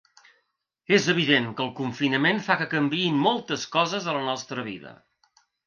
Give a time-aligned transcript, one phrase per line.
[0.97, 4.99] És evident que el confinament fa que canviïn moltes coses a la nostra vida.